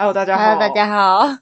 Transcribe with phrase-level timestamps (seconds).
[0.00, 0.44] Hello，大家好。
[0.44, 1.28] Hello，大家好。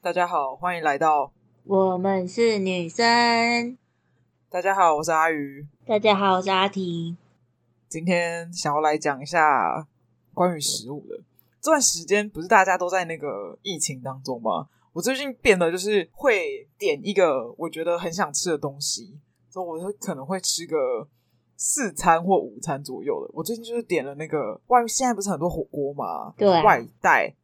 [0.00, 1.30] 大家好，欢迎来到
[1.64, 3.76] 我们是女生。
[4.48, 5.66] 大家好，我是阿鱼。
[5.86, 7.18] 大家好，我是阿婷。
[7.86, 9.86] 今天想要来讲一下
[10.32, 11.20] 关于食物的。
[11.60, 14.68] 这段时间不是大家都在那个疫情当中吗？
[14.94, 19.18] 我最近变得就是会点一个我觉得很想吃的东西，
[19.50, 21.06] 所以我会可能会吃个
[21.56, 23.30] 四餐或五餐左右的。
[23.34, 26.32] 我最近就是点了那个外面现在不是很多火锅嘛？
[26.38, 27.34] 对啊，外带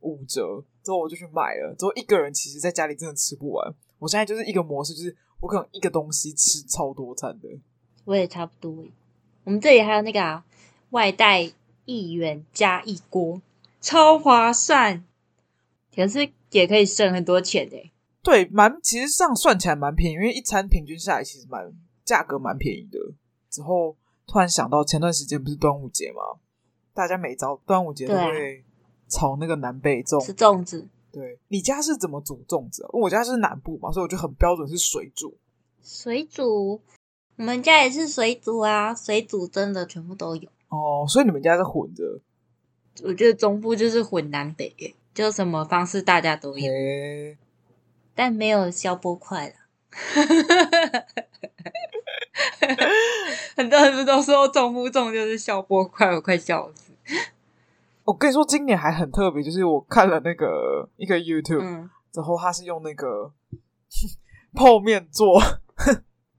[0.00, 0.62] 五折。
[0.84, 3.74] 之后我就去买了，之后一个人其实在家里真的吃不完。
[3.98, 7.48] 我现在就是一个模式，就是我可能一个东西吃超多餐的。
[8.04, 8.84] 我也差不多。
[9.44, 10.44] 我们这里还有那个、啊、
[10.90, 11.50] 外带
[11.86, 13.40] 一元加一锅，
[13.80, 15.02] 超划算，
[15.96, 17.90] 可是也可以省很多钱的。
[18.24, 21.72] 对，蛮其实这样算起来蛮便宜，因为一餐平均下来其实蛮
[22.04, 22.98] 价格蛮便宜的。
[23.48, 26.40] 之后突然想到前段时间不是端午节吗？
[26.92, 28.64] 大家每朝端午节都会。
[29.06, 30.88] 炒那个南北粽，是粽子。
[31.12, 32.88] 对，你家是怎么煮粽子啊？
[32.94, 35.36] 我家是南部嘛，所以我就很标准是水煮。
[35.82, 36.80] 水煮，
[37.36, 40.48] 我们家也是水煮啊，水煮真的全部都有。
[40.70, 42.18] 哦，所以你们家是混着？
[43.04, 47.36] 我觉得中部就是混南北，就什么方式大家都有，欸、
[48.14, 49.54] 但没有消波块了。
[53.56, 56.92] 很多人都说中部粽就是消波快，我快笑死。
[58.04, 63.32] 我跟你说，今年还很特别，就是我看了那个一个 YouTube，嗯，之后他是用那个
[64.54, 65.40] 泡面做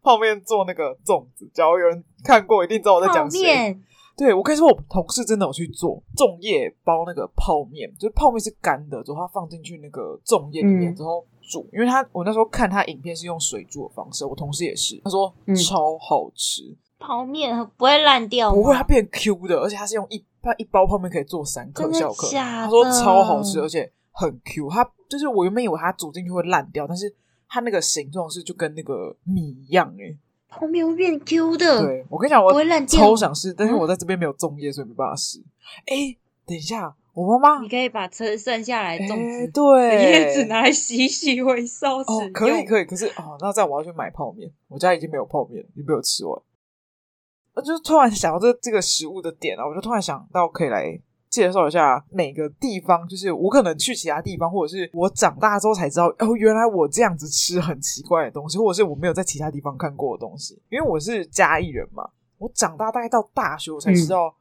[0.02, 1.50] 泡面做那个粽子。
[1.54, 3.80] 假如有人看过，一定知道我在讲谁。
[4.18, 11.70] 对，我跟你说，我同事真的有去做粽叶包那个泡面，就是泡面是干的，之后他放进去那个粽叶里面，嗯、之后煮。
[11.74, 18.54] 因为他我那时候看他影片是用水煮的方式，我同事也是，他说超好吃，嗯、泡面不会烂掉？
[18.54, 20.24] 不会，它变 Q 的，而且它是用一。
[20.48, 24.70] 它一包泡面可以做三克小克，他说超好吃，而且很 Q。
[24.70, 27.12] 它就是我原本以为它煮进去会烂掉，但是
[27.50, 30.16] 它那个形状是就跟那个米一样哎，
[30.48, 31.82] 泡面会变 Q 的。
[31.82, 32.54] 对，我跟你讲，我
[32.86, 35.44] 超想试，但是我在这边没有粽叶，所以没办法试。
[35.88, 42.84] 哎、欸，等一下，我妈妈，你可以把车剩下来种子、欸、对叶子拿来洗洗回收哦，可以可以。
[42.84, 46.42] 可是哦，那这样我要去买泡面，我家已经没有泡面，已经被我吃完。
[47.54, 51.00] 我就突然想到这这个食物的点啊，我就突然想到可以来
[51.30, 60.62] 介绍一下每个地方，就是我可能去其他地方，或者是我长大之后才知道哦，原来我这样子吃很奇怪的东西，或者是我没有在其他地方看过的东西。
[60.70, 64.34] 因为我是嘉义人嘛，我长大大概到大学我才知道，嗯、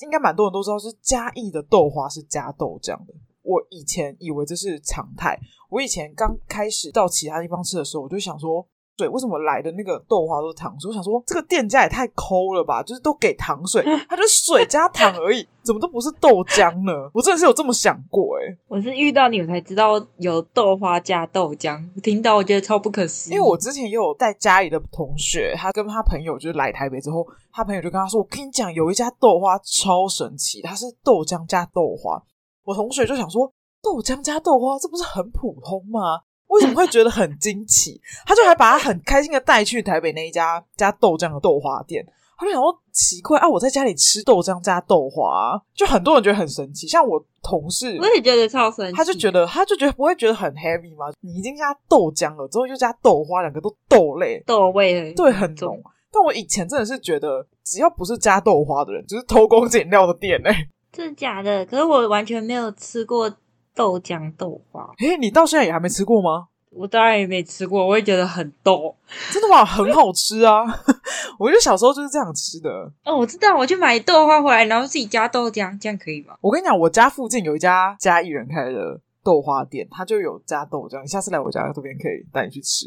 [0.00, 3.14] 应该蛮多人都知道是嘉义的豆花是加豆浆的。
[3.42, 5.38] 我以前以为这是常态，
[5.70, 8.66] 我以前刚开始到其他地方吃的时候，我就想说。
[8.96, 10.88] 对，为什么来的那个豆花都是糖水？
[10.88, 12.82] 我想说，这个店家也太抠了吧！
[12.82, 17.10] 就是都给糖水， 它就是水加糖而已，怎么都不是豆浆呢？
[17.12, 18.58] 我真的是有这么想过哎、欸！
[18.68, 23.34] 我是遇到你我才知道有豆花加豆浆，我听到我觉得超不可思议。
[23.34, 32.22] 因为我之前也有在家里的同学，他跟他朋友就是来台北之后，他朋友就跟他说：“我跟你讲，有一家豆花超神奇，它是豆浆加豆花。”
[32.64, 33.52] 我同学就想说
[33.82, 36.00] ：“豆浆加豆花，这不是很普通吗？”
[36.48, 38.00] 为什么会觉得很惊奇？
[38.24, 42.06] 他就还把他很开心的带去台北那一家加豆浆的豆花店。
[42.38, 46.86] 他就想说奇怪啊，我在家里吃豆浆加豆花，就很多人觉得很神奇。
[46.86, 48.92] 像我同事，我也觉得超神奇。
[48.94, 51.06] 他就觉得，他就觉得不会觉得很 heavy 吗？
[51.22, 55.80] 你已经加豆浆了，之后又加豆花，两个都豆类，豆味对，很浓。
[56.12, 60.68] 但我以前真的是觉得，只要不是加豆花的人，就是偷工减料的店哎、欸。
[60.92, 61.64] 真的假的？
[61.64, 63.34] 可是我完全没有吃过。
[63.76, 66.48] 豆浆豆花，诶，你到现在也还没吃过吗？
[66.70, 68.94] 我当然也没吃过，我也觉得很逗。
[69.32, 69.64] 真的吗？
[69.64, 70.62] 很好吃啊！
[71.38, 72.70] 我觉得小时候就是这样吃的。
[73.04, 76.34] 哦，我知道，我去买豆花回来，然后自己加豆浆，这样可以吗？
[76.40, 81.00] 我跟你讲，我家附近有一家嘉义人开的豆花店，他就有加豆浆。
[81.02, 82.86] 你下次来我家这边可以带你去吃，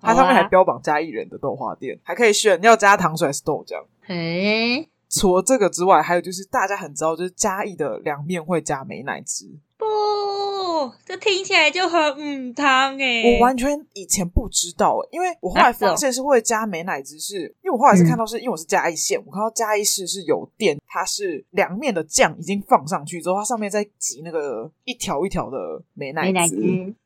[0.00, 3.84] 它上面还标榜嘉义人的豆花店，还可以选要加糖水还是豆浆。
[4.02, 9.46] 嘿，除了这个之外，还有就是大家很知道，就是嘉义的凉面会加美乃滋。
[10.88, 13.34] 不，这听起来就很嗯汤诶。
[13.34, 26.56] 我完全以前不知道，因为我后来发现是会加美乃滋，是因为我后来是看到是因为我是嘉义县，我看到嘉义市是有店，它是凉面的酱已经放上去之后，它上面再挤那个一条一条的美乃滋。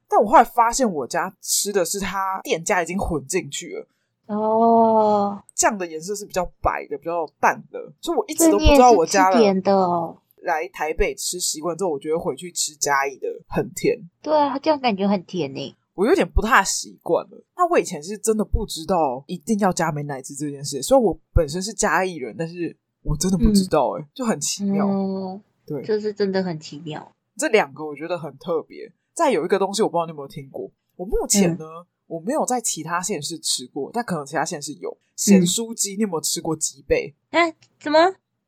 [0.09, 3.87] 但我后来发现我家吃的是它店家已经混进去了
[4.27, 10.17] 哦，酱的颜色是比较白的，比较淡的，所以我一直都不知道我家的哦。
[10.45, 13.99] 来台北吃习惯之后，我觉得回去吃嘉义的很甜。
[14.23, 15.77] 对啊，这样感觉很甜呢。
[15.95, 17.45] 我有点不太习惯了。
[17.57, 24.87] 那我以前是真的不知道一定要加美乃滋这件事，虽然我本身是嘉义人，但是我真的不知道、欸，哎、嗯，就很奇妙。
[24.89, 27.15] 嗯、对，就是真的很奇妙。
[27.37, 28.93] 这两个我觉得很特别。
[29.13, 30.69] 再有一个东西，我不知道你有没有听过。
[30.97, 35.95] 我目前呢，嗯、我没有在其他县市吃过，但可能其他县市有咸酥鸡。
[35.95, 37.15] 嗯、你有没有吃过鸡背？
[37.31, 37.99] 哎、欸，什么？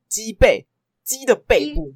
[0.09, 0.65] 鸡背？
[1.07, 1.93] 鸡的背部？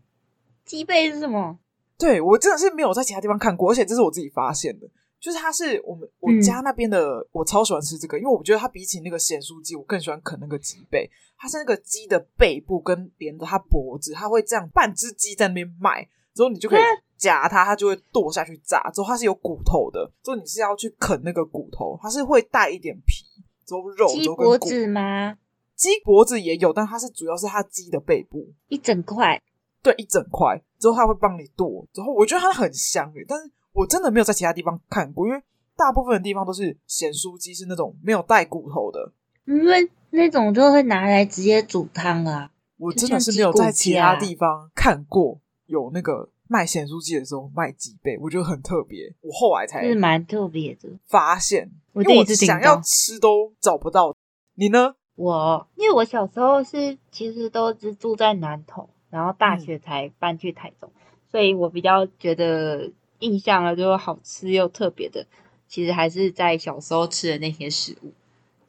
[0.63, 1.59] 鸡背是什么？
[1.97, 4.87] 对，我真的是没有在其他地方看过，而且这是我自己发现的，
[5.19, 11.09] 就是它是我们我家那边的，嗯、我超喜欢吃这个，因为我觉得它比起那个咸酥鸡，我更喜欢啃那个鸡背。
[11.37, 16.81] 它是那个鸡的背部跟连着它脖子，它会这样半只鸡在那边卖，之后你就可以
[17.17, 18.89] 夹它，它就会剁下去炸。
[18.93, 23.25] 之后它是有骨头的，之后你是要去啃那个骨头，它是会带一点皮，
[23.65, 24.07] 之后肉。
[24.07, 25.35] 鸡脖子吗？
[25.81, 29.41] 鸡脖子也有，但它是主要是它鸡的背部，一整块。
[29.81, 35.41] 对，一整块之后他会帮你剁，之后我觉得它很香诶，但是我真的没有在其他地方看过，因为
[35.75, 39.11] 大部分的地方都是咸酥鸡是那种没有带骨头的，
[39.47, 42.51] 因为那种就会拿来直接煮汤啊。
[42.77, 49.11] 我真的是没有在其他地方看过有那个卖咸酥鸡的时候卖鸡背，我觉得很特别。
[49.21, 54.15] 我后来才是蛮特别的发现，因为我想要吃都找不到。
[54.53, 54.93] 你呢？
[55.21, 58.89] 我因为我小时候是其实都是住在南投。
[59.11, 62.89] 然后大学才搬去台中，嗯、所以我比较觉得
[63.19, 65.25] 印象啊，就好吃又特别的，
[65.67, 68.13] 其实还是在小时候吃的那些食物，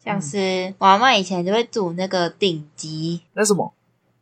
[0.03, 3.73] 像是我阿嬷以前就会煮那个顶级，那什么？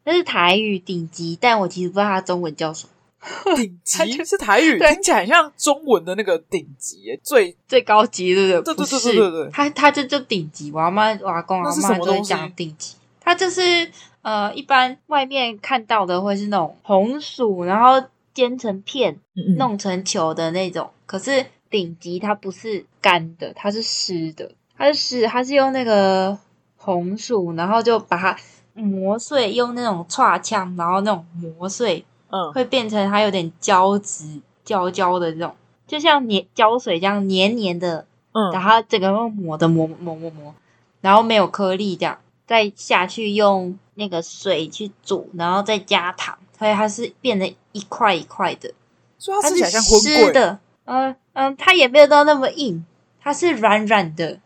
[0.05, 2.93] 那是台语顶级，但我其实不知道它中文叫什么。
[3.57, 4.93] 鼎吉就是台语，对。
[4.95, 8.75] 听起来像中文的那个顶级，最最高级，对不对？
[8.75, 13.91] 对对对对它它就就鼎吉，我阿妈我阿公阿嬷都会讲顶级，它就是。
[14.23, 19.57] 呃，一般外面看到的会是那种红薯，然后煎成片，嗯嗯。
[19.57, 20.91] 弄成球的那种。
[21.07, 26.39] 可是顶级它不是干的，它是湿的，它是湿，它是用那个
[26.77, 28.37] 红薯，然后就把它
[28.75, 35.55] 磨碎，用那种叉枪，然后那种磨碎，嗯，会变成它有点胶质、胶胶的这种，
[35.87, 40.55] 就像黏胶水这样黏黏的，嗯，然后整个用抹的抹抹抹抹，
[41.01, 42.19] 然后没有颗粒这样。
[42.47, 48.73] 再下去用那个水去煮，然后再加糖，所以它是变得一块一块的，
[49.19, 50.59] 所以它吃起来像湿的。
[50.85, 52.85] 嗯嗯，它也没有到那么硬，
[53.21, 54.41] 它是软软的，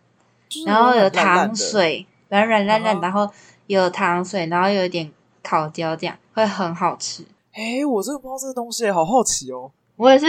[0.66, 3.30] 然后有糖水，软软烂烂，然后
[3.66, 5.10] 有糖水，然后有一点
[5.42, 7.24] 烤焦，这样会很好吃。
[7.54, 9.70] 哎、欸，我真的不知道这个东西，好好奇哦。
[9.96, 10.26] 我也是，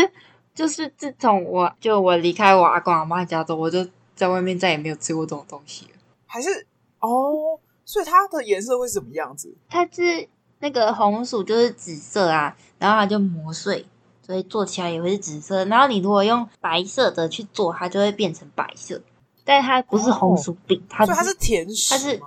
[0.54, 3.86] 就是自从我就我离开我阿公阿妈家之后，我就
[4.16, 5.92] 在外面再也没有吃过这种东西了。
[6.26, 6.66] 还是
[7.00, 7.60] 哦。
[7.88, 9.56] 所以它的颜色会是什么样子？
[9.70, 10.28] 它是
[10.58, 13.86] 那个红薯就是紫色啊，然后它就磨碎，
[14.26, 15.64] 所以做起来也会是紫色。
[15.66, 19.00] 然后你如果用白色的去做，它就会变成白色。
[19.44, 22.22] 但它不是红薯饼，哦、它是它是甜食，它是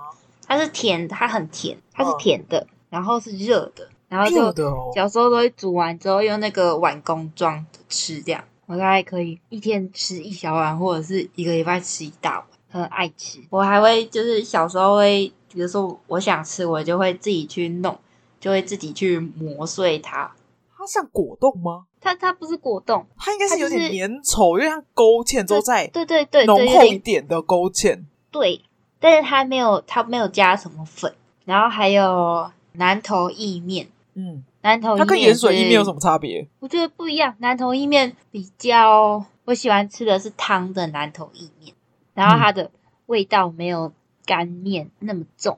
[0.47, 13.39] 它是甜，它很甜，它是甜的，嗯、然后是热的，然后就小时候都会煮完之后用那个碗公装的吃，这样我大概可以一天吃一小碗，或者是一个礼拜吃一大碗，很爱吃。
[13.49, 15.31] 我还会就是小时候会。
[15.51, 17.97] 比如说，我想吃，我就会自己去弄，
[18.39, 20.31] 就会自己去磨碎它。
[20.77, 21.85] 它像果冻吗？
[21.99, 27.99] 它它不是果冻，它应该是有点粘稠，因为它勾芡之后再对对对浓厚一点的勾芡。
[28.29, 28.61] 对，
[28.99, 31.11] 但是它没有它没有加什么粉。
[31.45, 33.87] 然后还有南投意面，
[34.19, 36.47] 嗯，南投意面它跟盐水意面有什么差别？
[36.59, 37.35] 我觉得不一样。
[37.39, 41.73] 南投意面比较我喜欢吃的是汤的南投意面，
[42.13, 42.71] 然后它的
[43.05, 43.91] 味道没有。
[44.25, 45.57] 干面那么重，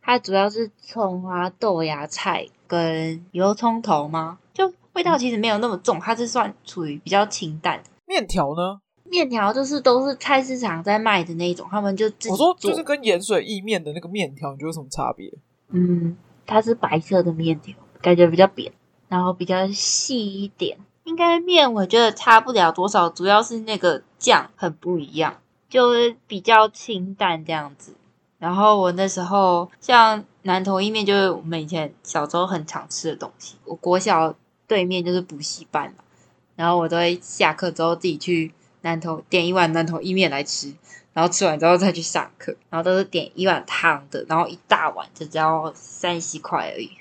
[0.00, 4.38] 它主要是葱啊、豆芽菜跟油葱头吗？
[4.54, 7.90] 就味道其实没有那么重，它是算处于比较清淡的。
[8.06, 8.78] 面条呢？
[9.02, 12.30] 面条就是都是菜市场在卖的那种，他们就自己。
[12.30, 15.28] 我说就是跟盐水意面的那个面条，你觉得有什么差别？
[15.70, 18.72] 嗯，它是白色的面条，感觉比较扁，
[19.08, 20.78] 然后比较细一点。
[21.04, 25.36] 应该面我觉得差不了多少，主要是那个酱很不一样。
[25.68, 27.92] 就是比较清淡这样子，
[28.38, 33.56] 然后我那时候像南投意面，就是我们以前小时候很常吃的东西。
[33.64, 34.32] 我国小
[34.68, 36.04] 对面就是补习班嘛，
[36.54, 40.72] 然后我都会下课之后自己去南投点一碗南投意面来吃，
[41.12, 46.92] 然后吃完之后再去上课，然后都是点一碗汤的，然后一大碗就只要三十块而已。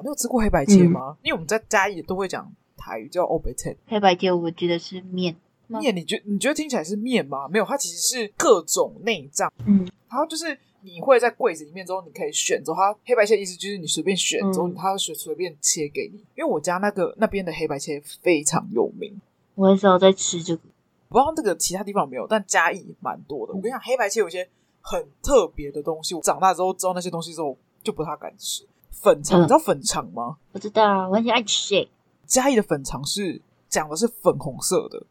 [0.00, 1.16] 你有吃过黑白切吗？
[1.16, 5.36] 嗯、因为我们在家里都会讲台语叫欧白切，黑白切我觉得是面。
[5.66, 7.46] 面，你觉你觉得听起来是面吗？
[7.48, 9.52] 没有，它其实是各种内脏。
[9.66, 16.18] 嗯，然后就是你会在柜子里面之后，你可以选择它黑白切，意思就是你随便选之后，嗯、它会随随便切给你。
[16.36, 19.20] 因为我家那个那边的黑白切非常有名，
[19.54, 20.62] 我很少在吃这个。
[21.08, 23.52] 不知道这个其他地方有没有，但嘉义蛮多的。
[23.52, 24.48] 我跟你讲，黑白切有一些
[24.80, 28.64] 很特别的东西，我长大之后知道那些东西之后就不太敢吃。
[28.90, 30.36] 粉肠，嗯、你知道粉肠吗？
[30.52, 31.88] 我知道，我很爱吃。
[32.26, 35.06] 嘉义的粉肠是讲的是粉红色的，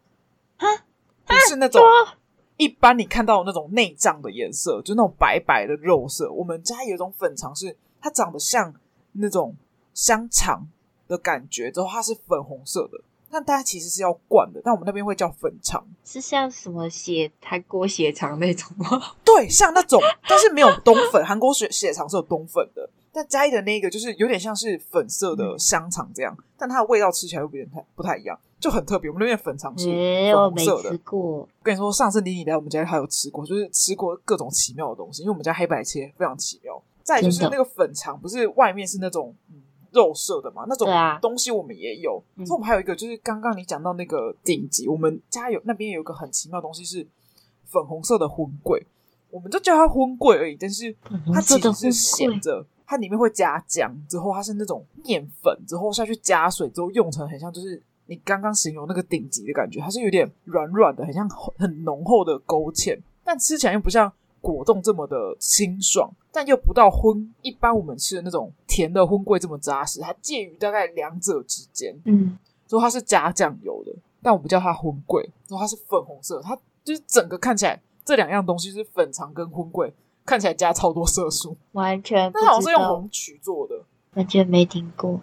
[0.58, 0.68] 哈，
[1.26, 1.82] 不是那种
[2.58, 6.32] 一般你看到的那种内脏的颜色，就那种白白的肉色。
[6.32, 8.74] 我们嘉义有一种粉肠是它长得像
[9.14, 9.56] 那种
[9.94, 10.68] 香肠
[11.08, 13.02] 的感觉，之后它是粉红色的。
[13.32, 18.90] 但大家其实是要灌的，但我们那边会叫粉肠，是像什么血韩国血肠那种吗？
[19.24, 21.24] 对，像那种，但是没有冬粉。
[21.24, 29.10] 韩国血血肠是有冬粉的，但嘉义的那个就是有点像是粉色的香肠这样，嗯、但它的味道吃起来又有点太不太一样，就很特别。
[29.10, 30.92] 我们那边粉肠是粉红色的。
[30.92, 31.48] 吃过。
[31.64, 36.82] 跟你说，上次妮妮来我们家还有吃过，就是吃过各种奇妙的东西，因为我们家黑白切非常奇妙。
[37.04, 39.36] 再就是那个粉肠，不是外面是那种。
[39.92, 40.88] 肉色的嘛，那种
[41.20, 42.24] 东西我们也有。
[42.36, 47.08] 所以、啊嗯、我们还有一个，就是刚刚你讲到那个顶级，我们家有那边有一个很奇妙的东西是
[47.66, 48.86] 粉红色的荤桂，
[49.32, 50.56] 我们就叫它荤桂而已。
[50.56, 50.96] 但是
[51.34, 64.12] 它其实是咸的，它里面会加姜，之后它是那种面粉，之后下去加水，之后用成很像就是你刚刚形容那个顶级的感觉，它是有点软软的，很像很浓厚的勾芡，但吃起来又不像。
[64.42, 71.94] 果冻这么的清爽，但又不到荤一般我们吃的那种甜的荤桂这么扎实，它介于大概两者之间。
[72.06, 75.30] 嗯，说它是加酱油的，但我不叫它荤桂。
[75.46, 79.94] 说它是粉红色，它就是整个看起来这两样东西是粉肠跟荤桂，
[80.30, 82.32] 看起来加超多色素，完全。
[82.36, 83.84] 那好像是用红曲做的，
[84.14, 85.20] 完全没听过。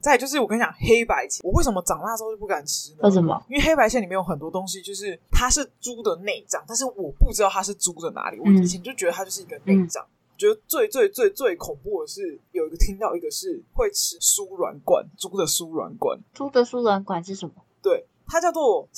[0.00, 3.00] 再就是我跟你讲黑白切，我为什么长大之后就不敢吃呢？
[3.02, 3.44] 为什么？
[3.50, 8.38] 因为黑白切里面有很多东西，就是它是猪的内脏，但是我不知道它是猪的哪里。
[8.40, 10.02] 我以前就觉得它就是一个内脏。
[10.04, 16.18] 嗯、觉得最最最最恐怖的是有一个听到一个是会吃输卵管，猪的输卵管。
[16.32, 17.52] 猪的输卵管是什么？
[17.82, 18.88] 对，它叫做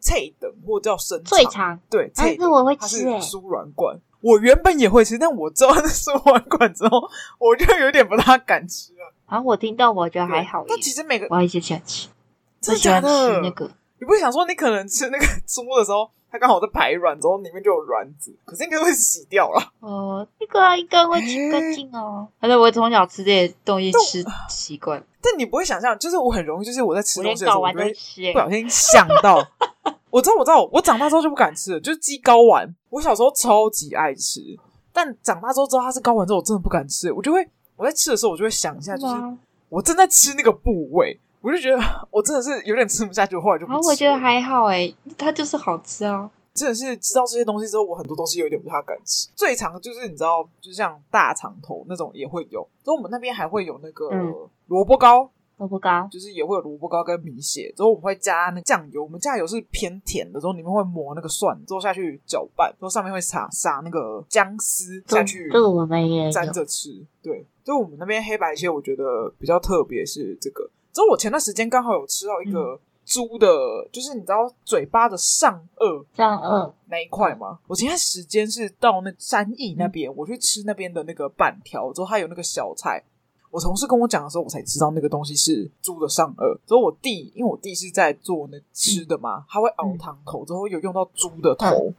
[0.00, 1.80] 脆等或者叫生脆肠。
[1.90, 3.98] 对，但是我会吃诶，输卵管。
[4.22, 7.02] 我原本也会吃，但我知道它是输卵管之后，
[7.38, 9.12] 我就有点不大敢吃了。
[9.28, 10.64] 然后我听到，我觉得还好。
[10.68, 12.08] 但其实每个我也喜欢吃，
[12.60, 13.08] 真的假的？
[13.08, 19.72] 吃那个，你不会想说，你可能吃那个猪的时候，它刚好在排卵，之后里面就有卵子，可是应该会洗掉了。
[19.80, 22.28] 哦，那个应该会清干净哦。
[22.40, 25.02] 反正我从小吃这些东西吃习惯。
[25.20, 27.94] 但你不会想象，就是我很容易，就是我在吃东西的时候，我会
[28.32, 29.44] 不小心想到。
[30.12, 31.80] 我知道，我知道，我长大之后就不敢吃了。
[31.80, 34.40] 就是鸡睾丸，我小时候超级爱吃，
[34.92, 37.10] 但长大之后知道它是睾丸之后，我真的不敢吃。
[37.10, 37.48] 我就会。
[37.74, 39.14] 我在吃的时候，我就会想一下，就是
[39.68, 43.72] 我正在吃那个部位，我就觉得我真的是有点吃不下去，后来就不吃。
[43.72, 46.30] 然后我觉得还好诶，它就是好吃啊。
[46.54, 49.26] 真的是知道这些东西之后，我很多东西有点不太敢吃。
[49.34, 54.10] 最常就是你知道，就像大肠头那种也会有，所以我们那边还会有那个
[54.66, 55.28] 萝卜糕。
[55.58, 66.90] 萝卜糕就是也会有萝卜糕跟米血，之后我们会加那酱油，我们酱油是偏甜的，之后里面会抹那个蒜，之后下去搅拌，之后上面会撒撒那个姜丝下去，这个我们也沾着吃。
[67.22, 70.68] 对，就我们那边黑白蟹，我觉得比较特别是这个。
[70.92, 77.60] 之后我前段时间刚好有吃到一个猪的，嗯、就是你知道嘴巴的上颚上颚那一块吗？
[77.68, 83.02] 我前段时间是到那山义那边，嗯、我去吃那边的那个板条，之后它有那个小菜。
[83.52, 86.58] 我同事跟我讲的时候，我才知道那个东西是猪的上颚。
[86.66, 91.92] 所以我弟，因为我弟是在做那吃的嘛，他会熬汤头，之后有用到猪的头。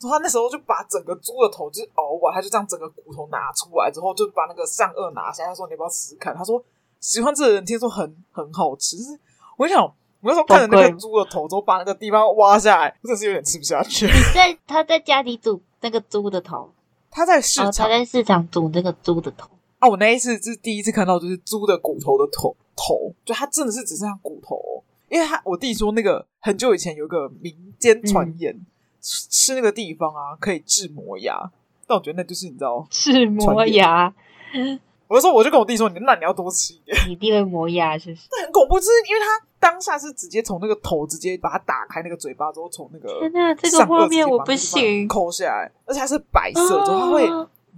[0.00, 5.46] 之后他那时候就把整个猪的头就是熬完，他就这样整个骨头拿出来，之后就把那个上颚拿下。
[5.46, 6.60] 他说：“你要不要试试看？”他说
[6.98, 9.16] ：“喜欢这个人听说很很好吃。”是
[9.58, 14.06] 我想，我那时候看着那个猪的头，之后把那个地方挖下来，真的是有点吃不下去。
[14.06, 16.72] 你在他在家里煮那个猪的头，
[17.12, 19.48] 他在市场，哦，他在市场煮那个猪的头。
[19.80, 19.88] 啊！
[19.88, 24.84] 我那一次是第一次看到，就是猪的骨头的头头，就它真的是只剩下骨头哦。
[25.08, 28.66] 因为他我弟说，那个很久以前有一个民间传言，嗯、
[29.00, 31.50] 吃那个地方啊可以治磨牙，
[31.86, 34.14] 但我觉得那就是你知道 治磨牙。
[35.08, 38.28] 我就说，我就跟我弟说，你那你要多吃一点，你一定会磨牙，是不是？
[38.30, 47.28] 那很恐怖，就是因为他当下是直接从那个头直接把它打开，那个嘴巴之后从那个天哪，这个画面我不行，抠下来，而且它是白色，之后它会。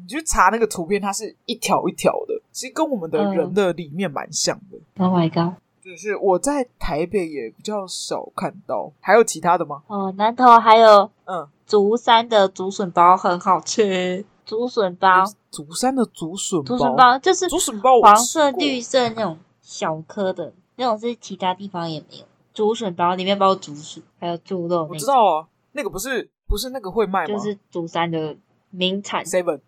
[0.00, 5.04] 你去查那个图片，它是一条一条的，其实跟我们的人的里面蛮像的。
[5.04, 5.54] Oh my god！
[5.82, 9.82] 就是我在台北也比较少看到，还有其他的吗？
[9.88, 14.24] 哦，南投还有，嗯，竹山的竹笋包很好吃。
[14.44, 22.24] 竹笋包，竹山的竹笋包，竹笋包就是竹笋包，黄色、绿色那种小颗的，那种是其他地方也没有。
[22.52, 24.86] 竹笋包里面包竹笋，还有猪肉。
[24.88, 27.26] 我知道啊，那个不是不是那个会卖吗？
[27.26, 28.36] 就是竹山的
[28.70, 29.60] 名产 seven。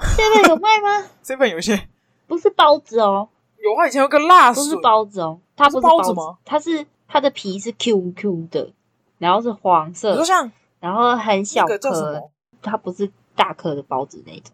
[0.00, 1.06] 现在有卖吗？
[1.22, 1.88] 这份有些
[2.26, 3.28] 不是包子哦，
[3.62, 6.38] 有啊，以前有个辣笋，不是包子哦，它不是包子吗？
[6.44, 8.70] 它是它的皮是 Q Q 的，
[9.18, 10.50] 然后是黄色，就像
[10.80, 12.30] 然后很小颗，
[12.62, 14.52] 它不是大颗的包子那种。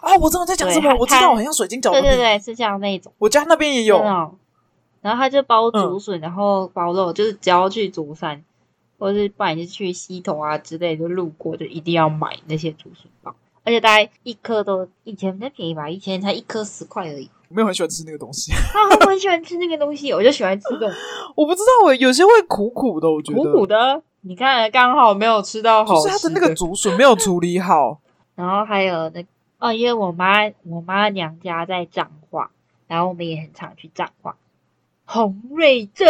[0.00, 2.00] 啊，我知道在讲什么，我知道，很像水晶饺子。
[2.00, 3.12] 对对对，是像那种。
[3.18, 4.00] 我家那边也有。
[5.00, 8.44] 然后他就包竹笋，然后包肉，就是只要去竹山，
[8.98, 13.34] 或者是不管是去溪头啊之类，就路过就一定要买那些竹笋包。
[13.64, 17.30] 而且大概一颗都以前比较便宜吧，以前才一颗十块而已。
[17.48, 18.52] 我没有很喜欢吃那个东西。
[18.52, 20.86] 啊，我很喜欢吃那个东西，我就喜欢吃的。
[21.34, 24.02] 我不知道，有些会苦苦的，我觉得苦苦的。
[24.22, 26.08] 你看，刚好没有吃到好吃。
[26.08, 28.00] 就是它的那个竹笋没有处理好。
[28.34, 29.24] 然后还有那
[29.58, 32.50] 哦，因为我妈我妈娘家在彰化，
[32.86, 34.36] 然后我们也很常去彰化。
[35.06, 36.06] 洪瑞珍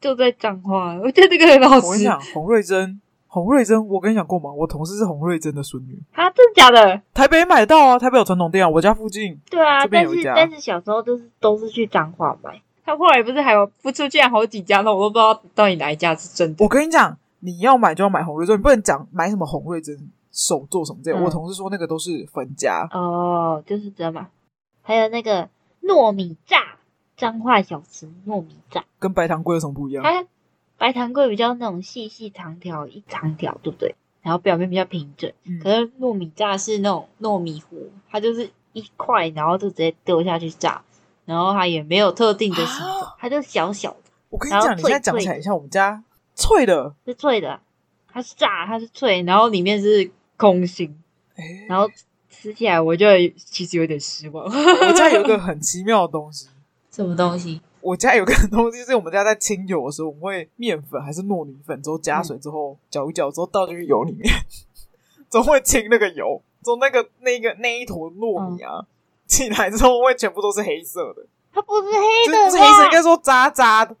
[0.00, 1.86] 就在彰化，我觉得这个很好吃。
[1.86, 3.00] 我跟你讲，洪瑞珍。
[3.34, 4.52] 洪瑞珍，我跟你讲过吗？
[4.52, 6.00] 我同事是洪瑞珍的孙女。
[6.12, 7.02] 啊，真的假的？
[7.12, 9.36] 台北买到啊，台北有传统店啊，我家附近。
[9.50, 12.62] 对啊，但是但是小时候都是都是去彰化买。
[12.84, 16.64] 他后来不是还有不出现好几家，那我都不知道到底哪一家是真的。
[16.64, 19.98] 我跟你讲，你要买就要买洪瑞珍，你不能讲买什么洪瑞珍
[20.30, 21.20] 手做什么这样。
[21.20, 22.88] 嗯、我同事说那个都是分家。
[22.92, 24.28] 哦，就是这样嘛。
[24.82, 25.48] 还有那个
[25.82, 26.58] 糯米炸
[27.16, 30.04] 彰化小吃，糯米炸跟白糖龟有什么不一样？
[30.76, 33.94] 白糖粿比较那种细细长条，一长条，对不对？
[34.22, 35.30] 然后表面比较平整。
[35.44, 40.82] 嗯、可是糯米炸是那种糯米糊，它就是一块，然后就直接丢下去炸，
[41.26, 44.10] 然后它也没有特定的形状，啊、它就小小的。
[44.30, 46.02] 我跟你讲，你现在讲起来像我们家
[46.34, 47.60] 脆的，是脆的，
[48.10, 50.98] 它是炸，它是脆，然后里面是空心，
[51.36, 51.88] 欸、然后
[52.30, 54.44] 吃起来我就其实有点失望。
[54.48, 56.48] 我家有一个很奇妙的东西，
[56.90, 57.60] 什么东西？
[57.84, 64.32] 我家有个东西，是我们家在清油的时候，我们会面粉还是糯米粉，之后加水之后搅一搅，之后倒进去油里面，
[65.28, 68.86] 总会清那个油，从那个那个那一坨糯米啊、嗯、
[69.26, 71.26] 起来之后，会全部都是黑色的。
[71.52, 73.94] 它不是黑的，不是黑色，应该说渣渣的。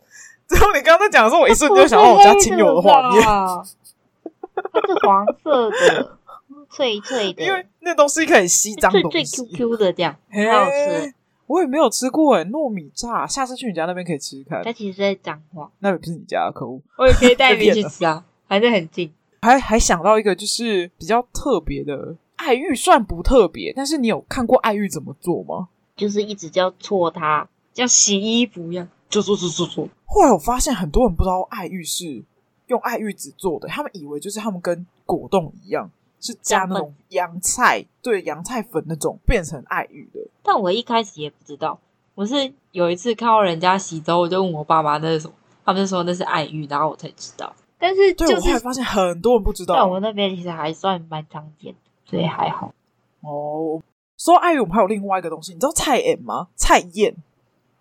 [0.48, 3.22] 之后你刚刚在讲的时候，我一瞬间就想到我家清油的画面。
[3.22, 6.18] 它是黄色的，
[6.72, 11.14] 脆脆的，因为那东西可以吸脏东西，最 Q Q 的这样，很好吃。
[11.46, 14.62] 我也没有吃过诶糯米炸，下次去你家那边可以吃吃看。
[14.62, 16.80] 他其实在讲话，那也不是你家，可恶！
[16.96, 19.12] 我也可以带你去吃啊， 反正很近。
[19.42, 25.68] 还还想到一个，就是比较特别的爱玉，算不特别，但是你有看过爱玉怎么做吗？
[25.96, 29.88] 就是一直叫搓它，像洗衣服一样，就做做做做。
[30.06, 32.24] 后来我发现很多人不知道爱玉是
[32.68, 35.90] 用爱玉子做的，他们以为就是他们跟果冻一样。
[36.24, 40.20] 是加那种洋菜，对洋菜粉那种变成爱玉的。
[40.42, 41.78] 但我一开始也不知道，
[42.14, 45.34] 我是有一次看到人家洗澡，我就问我爸妈那是什么，
[45.66, 47.52] 他们就说那是爱玉，然后我才知道。
[47.78, 51.74] 但是就是对我后来发现很多人不知道，在我那边其实还算蛮常见，
[52.06, 52.72] 所以还好。
[53.20, 53.82] 哦，
[54.16, 56.48] 说到爱玉，我们还有另外一个东西，你知道菜脯吗？
[56.56, 57.14] 菜燕，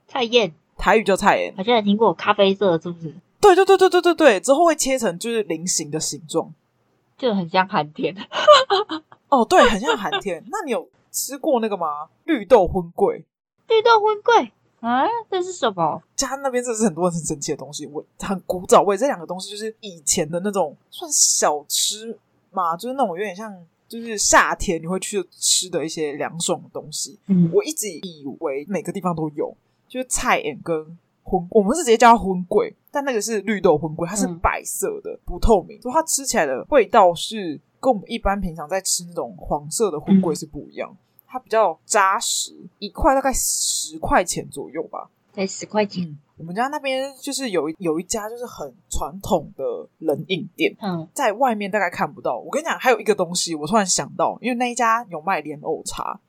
[0.05, 3.13] 菜燕，台语叫菜脯，好像有听过，咖啡色是不是？
[3.39, 6.53] 对对对对对对对，之后会切成就是菱形的形状。
[7.23, 8.13] 就很像寒天
[9.29, 10.43] 哦，对，很像寒天。
[10.51, 12.09] 那你有吃过那个吗？
[12.25, 13.23] 绿豆荤桂，
[13.69, 16.03] 绿豆荤桂啊，这是什么？
[16.17, 18.97] 家那边这是很多人很神奇的东西，我很古早味。
[18.97, 22.19] 这两个东西就是以前的那种算小吃
[22.51, 23.57] 嘛，就是那种有点像，
[23.87, 27.17] 就是夏天你会去吃的一些凉爽的东西。
[27.27, 29.55] 嗯，我一直以为每个地方都有，
[29.87, 30.97] 就是菜脯跟。
[31.23, 46.03] 荤，我们是直接叫它荤桂，但那个是绿豆荤桂，它是白色的，嗯、不透明，所以它吃起来的味道是跟我们一般平常在吃那种黄色的荤桂是不一样，嗯、它比较扎实，一块大概十块钱左右吧，才十块钱。
[46.05, 49.63] 嗯、我们家那边就是有有一家就是很传统的
[49.99, 52.37] 冷饮店，嗯，在外面大概看不到。
[52.37, 56.19] 我跟你讲，还有一个东西，我突然想到，因为那一家有卖莲藕茶。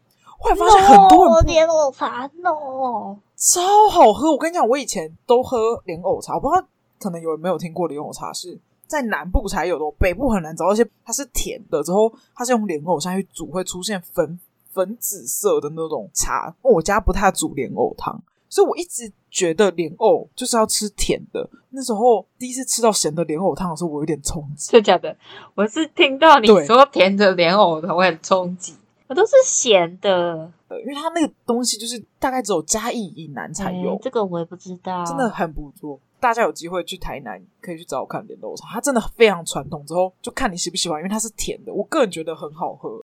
[0.44, 4.30] 我还发现很多人莲藕茶，no，超好喝。
[4.30, 6.66] 我跟你讲，我以前都喝莲藕茶，我不知道
[7.00, 10.72] 可能有人没有听过莲藕茶是在南部才有的，北部很难找到。
[10.72, 14.38] 而且它是甜的，之后它是用莲藕下去煮，会出现粉
[14.70, 16.54] 粉紫色的那种茶。
[16.60, 21.48] 我家不太煮莲藕汤，所以我一直觉得莲藕就是要吃甜的。
[21.70, 24.72] 那时候第一次吃到咸的莲藕汤的时候，我有点冲击。
[24.72, 25.16] 真的假的？
[25.54, 28.74] 我是听到你说甜的莲藕的，我很冲击。
[29.06, 33.92] 我都是咸的，因为它那个东西就是大概只有嘉义以南才有。
[33.92, 36.00] 欸，这个我也不知道，真的很不错。
[36.18, 39.84] 大家有机会去台南可以去找我看莲藕茶，它真的非常传统。
[39.84, 43.02] 之后就看你喜不喜欢，因为它是甜的，我个人觉得很好喝。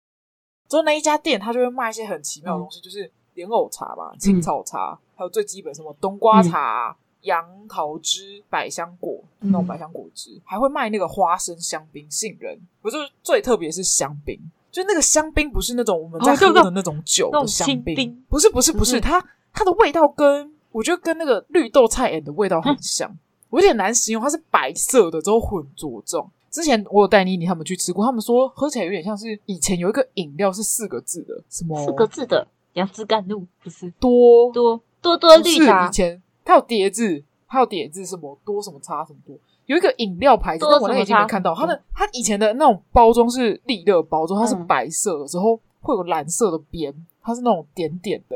[0.70, 12.56] 之后那一家店，它就会卖一些很奇妙的东西，嗯、就是莲藕茶嘛、青草茶，嗯、还有最基本什么冬瓜茶、杨、嗯、桃汁、百香果那种百香果汁，嗯、还会卖那个花生香槟、杏仁。
[12.84, 14.40] 不是最特别是香槟。
[14.72, 23.18] 就那个香槟不是那种我们在喝的那种酒的香槟，不是不是不是，它它的味道跟我觉得跟那个绿豆菜脯的味道很像，
[23.50, 26.30] 我有点难形容，它是白色的之后混浊状。
[26.50, 31.86] 之前我有带妮妮他们去吃过，他们说喝起来有点像是以前有一个饮料是四个字的，什么？
[31.86, 33.92] 四个字的杨枝甘露不是？
[34.00, 34.52] 多。
[34.52, 35.88] 多多多绿茶？
[35.88, 36.22] 以前。
[36.46, 41.54] 它有叠字，它有叠字什么多什么茶什么多，有一个饮料牌子，但我那已经没看到。
[41.54, 48.36] 它的它以前的那种包装是利乐包装，它是白色的，之后会有蓝色的边，它是那种点点的，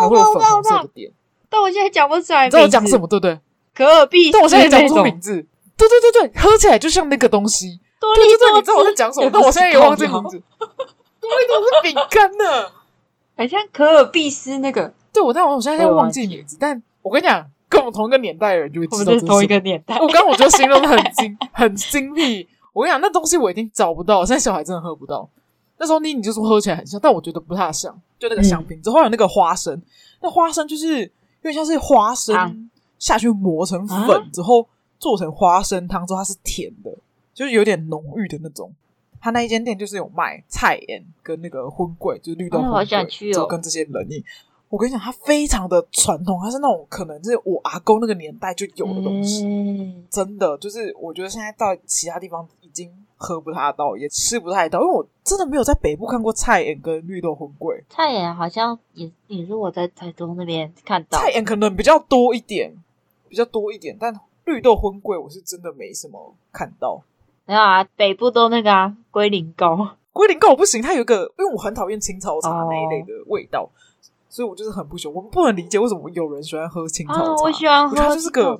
[0.00, 1.10] 还会有粉红色的点。
[1.48, 3.40] 但我现在讲不出来，你知道我讲什么对不对？
[3.74, 5.46] 可尔必思，但我现在讲不出名字。
[5.76, 7.80] 对对对对，喝起来就像那个东西。
[8.00, 9.30] 多利多，你知道我在讲什么？
[9.32, 10.42] 但我现在也忘记名字。
[10.58, 12.70] 多利多是饼干呢，
[13.36, 14.92] 很像可尔必思那个。
[15.12, 16.56] 对，我但我现在又忘记名字。
[16.58, 19.96] 但我跟你讲，跟我们同一个年代的人就会知道，是同一个年代。
[19.96, 22.46] 我刚刚我觉得形容的很精， 很精辟。
[22.74, 25.28] 我跟你讲，那东西我已经找不到，现在小孩真的喝不到。
[25.78, 27.98] 那时候妮妮就说喝起来很像，但我觉得不太像。
[28.18, 29.80] 就那个香槟之后有那个花生，
[30.20, 34.68] 那花生就是有点像是花生下去磨成粉之后。
[34.98, 36.96] 做成花生汤之后，它是甜的，
[37.34, 38.72] 就是有点浓郁的那种。
[39.20, 44.22] 他那一间店就是有卖菜盐跟那个荤贵，就是绿豆好想去哦，就跟这些冷饮。
[44.72, 57.84] 我跟你讲，它非常的传统，它是那种可能是我阿公那个年代就有的东西，嗯、真的就是我觉得现在到其他地方已经喝不太到，也吃不太到，因为我真的没有在北部看过菜眼跟绿豆荤贵。
[57.90, 62.74] 菜眼好像也也是我在台中那边看到，菜眼可能比较多一点，
[63.28, 64.18] 比较多一点，但。
[64.44, 67.00] 绿豆荤贵，我是真的没什么看到。
[67.46, 69.96] 没有啊，北部都那个啊，龟苓膏。
[70.12, 73.70] 龟苓膏我不行，它有一个，因为我很讨厌青草茶那一类的味道，哦、
[74.32, 75.14] 所以我就是很不喜欢。
[75.14, 77.20] 我不能理解为什么有人喜欢喝青草茶。
[77.20, 78.58] 啊、我喜欢喝青就是个，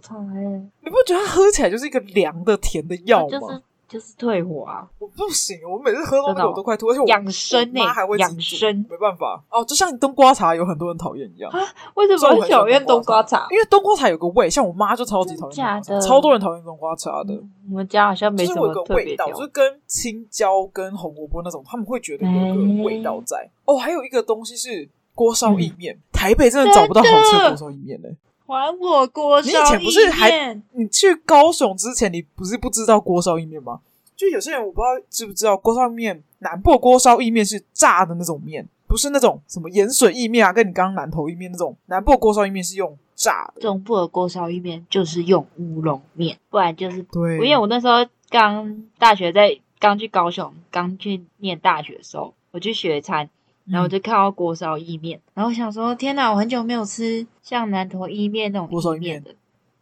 [0.83, 3.29] 你不觉得它喝起来就是一个凉的甜的药吗？
[3.31, 4.87] 就是就是退火啊！
[4.99, 11.59] 我不行，我每次喝到那我都快吐，而且我养生呢，妈还会养生，没办法哦，就像冬瓜茶有很多人讨厌一样啊？
[11.95, 13.47] 为什么很讨厌冬瓜茶？
[13.51, 17.35] 因为冬瓜茶有个味，像我妈就超级讨厌，假的，超多人讨厌冬瓜茶的。
[17.71, 23.51] 我们家好像没什么特别道，就是跟青椒跟红萝卜那种，他们会觉得有个味道在。
[23.67, 28.09] 哦，还有一个东西是锅烧意面，台北真的找不到好吃的锅烧意面呢。
[28.47, 29.61] 还我锅烧意面！
[29.61, 33.81] 你以前不是还你去高雄之前，你不是不知道锅烧意面吗？
[34.15, 41.75] 就有些人我不知道知不知道，锅烧意面南部锅烧意面是炸的那种面，不是那种什么盐水意面啊，跟你刚刚南投意面那种。
[41.87, 47.37] 南部锅烧意面是用炸的，中部的锅烧意面就是用乌龙面，不然就是对。
[47.37, 53.31] 因为我那时候刚大学在刚去高雄，刚去念大学的时候，我去学餐。
[53.65, 59.35] 然后我就看到锅烧意面，嗯、然后我想说：天哪，我很久没有吃像南投意面那种锅烧意面的。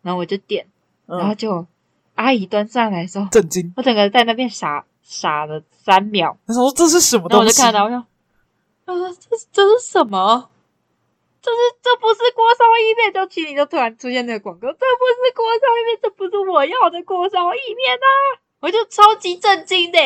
[0.03, 0.67] 然后我就点，
[1.07, 1.67] 嗯、然后就
[2.15, 3.73] 阿姨端上来的时候，震惊！
[3.77, 6.37] 我整个在那边傻傻了三秒。
[6.47, 8.07] 他说：“这是什么东西？”然后我就看到，我说
[8.87, 10.49] ：“他说这这是什么？
[11.43, 19.99] 这是这不是锅烧意面？”就群里就突然出现那个广告：“这不是锅烧意面，这不是我要的锅烧意面啊！”我就超级震惊的。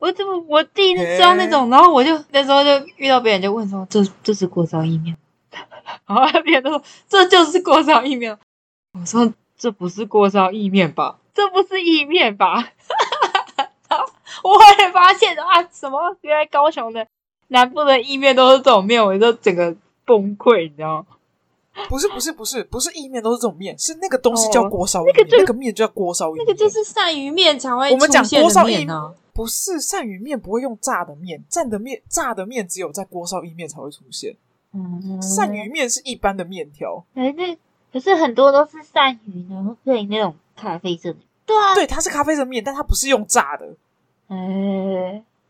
[0.00, 5.16] 我怎么我第一次知道那种，然后我就那时候就遇到别人就问说，这这是锅烧意面，
[6.08, 8.36] 然后别人都说这就是锅烧意面，
[8.98, 12.54] 我说这不是锅烧意面吧，这不是意面吧，
[13.88, 14.06] 然后
[14.42, 16.16] 我也发现啊什么？
[16.22, 17.06] 原来高雄的
[17.48, 21.86] 南部的意面都是这种面，我就整个崩溃，你知道吗？
[21.88, 29.12] 不是不是不是不是意面都是这种面，是那个东西叫锅烧意面，那个那个面就叫锅烧意面，那个就是鳝鱼面才会出现的面呢。
[29.32, 34.34] 不是鳝鱼面不会用炸的面，蘸的面炸的面只有在锅烧意面才会出现。
[34.72, 37.04] 嗯，鳝鱼面是一般的面条。
[37.14, 37.58] 可是
[37.92, 41.18] 可是很多都是鳝鱼呢，对那种咖啡色的。
[41.44, 43.66] 对啊，对，它是咖啡色面，但它不是用炸的。
[44.28, 44.36] 哎，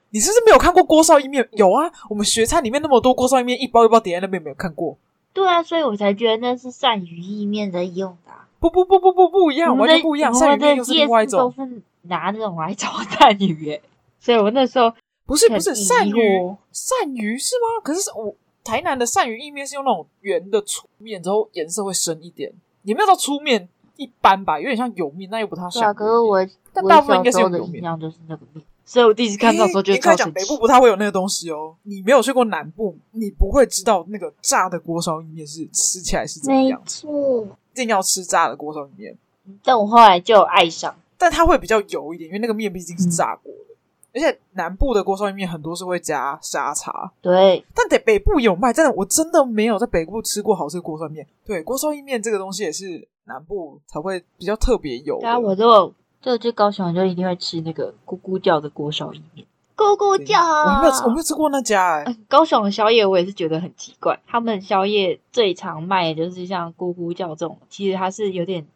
[0.09, 1.47] 你是不是没有看过锅烧意面？
[1.53, 4.97] 有啊，我们学餐里面那么多锅烧意面，一包一包叠在那边，没有看过。
[5.35, 8.33] 对啊，所以我才觉得那是鳝鱼意面在用的。
[8.59, 10.33] 不不不不不不一样，完全不一样。
[10.33, 11.55] 鳝鱼面又是另外一种。
[12.03, 13.83] 拿那种来炒鳝鱼耶，
[14.21, 14.93] 所以我那时候
[15.27, 17.81] 不是不是鳝鱼，鳝鱼是吗？
[17.83, 18.35] 可是我
[18.65, 25.83] 台南的鳝鱼意面是用那种圆的粗面，之后颜色会深一点，也没有到粗面一般吧，有点像油面，那又不太像。
[25.83, 28.65] 对啊，可是我但大部分应该是用油面，就是那个面。
[28.85, 30.17] 所以我第一次看到的时候就超神奇。
[30.25, 36.81] 讲北部不太会有那个东西哦，你没有去过南部，你不会知道那个炸的锅烧意面是吃起来是怎么样。
[36.81, 39.17] 没错，一定要吃炸的锅烧意面。
[39.63, 40.95] 但我后来就爱上。
[41.21, 43.77] 但它会比较油一点，因为那个面毕竟是炸过的，嗯、
[44.15, 47.13] 而且南部的锅烧意面很多是会加沙茶。
[47.21, 51.27] 对，但得北部有卖，真的我真的没有在北部吃过好吃的锅烧面。
[51.45, 55.21] 对，锅烧意面这个东西也是南部才会比较特别有。
[55.21, 59.47] 对啊，我就就去高雄就一定会吃那个咕咕叫的锅烧意面。
[59.77, 62.17] 咕咕叫，我没有吃，我没有吃过那家哎、欸。
[62.29, 68.67] 高雄的宵夜我也是觉得很奇怪，他们宵夜最常卖的就是像咕咕叫这种，其实它是有点。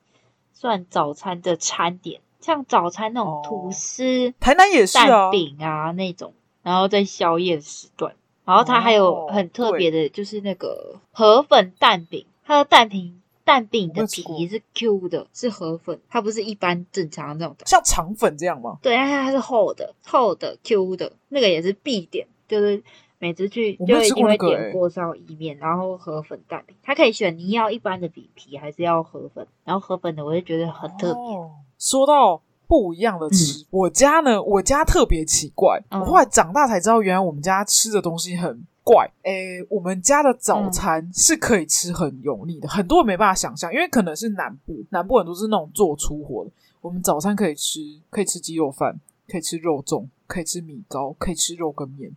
[0.56, 18.76] 算早餐的餐点，像早餐那种吐司，哦、台南也是啊，蛋饼啊那种，然后在宵夜时段，然后它还有很特别的，就是那个河粉蛋饼，它的蛋饼蛋饼的皮是 Q 的，是河粉，它不是一般正常的那种，像肠粉这样吗？
[18.82, 22.82] 对，它它是厚的，厚的 Q 的，那个也是必点，就是。
[23.20, 31.22] 每次去就一定会点锅烧意面，然后河粉蛋饼，它可以选你要一般的饼皮还是要河粉，然后河粉的我就觉得很特别。
[31.22, 35.80] 哦，说到不一样的吃，嗯、我家呢，我家特别奇怪。
[35.90, 39.10] 嗯、我后来长大才知道，原来我们家吃的东西很怪。
[39.22, 46.50] 诶，我们家的早餐是可以吃很油腻的，嗯、很多人没办法想象，因为可能是南部，南部很多是那种做粗活的。
[46.80, 52.12] 我们早餐可以吃，可以吃鸡肉饭，可以吃肉粽，可以吃米糕，可以吃肉跟面。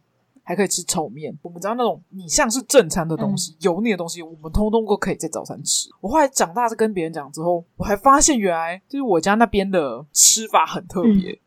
[0.47, 5.89] 还可以吃炒面，我们知道那种你像是正餐的东西，嗯、油腻的东西，我们通通都可以在早餐吃。
[5.99, 11.39] 我后来长大是跟别人讲之后，我还发现原来就是我家那边的吃法很特别，嗯、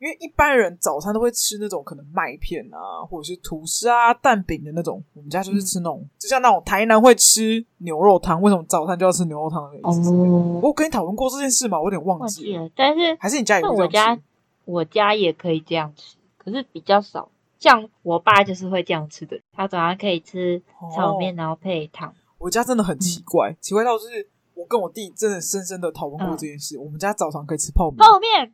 [0.00, 10.10] 因为一般人早餐都会吃那种可能麦片啊，或者是吐司啊、蛋饼的那种，我们家就是吃那种，嗯、就像那种台南会吃牛肉汤，为什么早餐就要吃牛肉汤的意思？
[10.10, 11.78] 哦、我跟你讨论过这件事吗？
[11.78, 13.90] 我有点忘记了，但是还是你家有这样吃？
[13.90, 14.22] 我家
[14.64, 17.28] 我家也可以这样吃，可是比较少。
[17.58, 20.62] 像我爸就是会这样吃的，他早上可以吃
[20.94, 22.12] 炒面，然后配汤。
[22.38, 26.76] 我家真的很奇怪，嗯、奇怪到就是我跟我弟真的深深的讨论过这件事。
[26.76, 28.52] 嗯、我们家早上可以吃泡面，泡面。